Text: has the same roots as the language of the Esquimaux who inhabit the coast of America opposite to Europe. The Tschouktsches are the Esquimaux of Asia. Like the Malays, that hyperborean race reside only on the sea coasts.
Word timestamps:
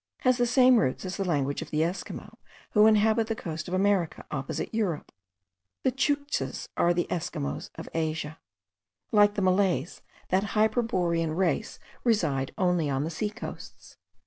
has 0.21 0.37
the 0.39 0.47
same 0.47 0.77
roots 0.79 1.05
as 1.05 1.17
the 1.17 1.23
language 1.23 1.61
of 1.61 1.69
the 1.69 1.83
Esquimaux 1.83 2.39
who 2.71 2.87
inhabit 2.87 3.27
the 3.27 3.35
coast 3.35 3.67
of 3.67 3.73
America 3.75 4.25
opposite 4.31 4.71
to 4.71 4.77
Europe. 4.77 5.11
The 5.83 5.91
Tschouktsches 5.91 6.67
are 6.75 6.91
the 6.91 7.05
Esquimaux 7.11 7.69
of 7.75 7.87
Asia. 7.93 8.39
Like 9.11 9.35
the 9.35 9.43
Malays, 9.43 10.01
that 10.29 10.43
hyperborean 10.55 11.35
race 11.37 11.77
reside 12.03 12.51
only 12.57 12.89
on 12.89 13.03
the 13.03 13.11
sea 13.11 13.29
coasts. 13.29 13.95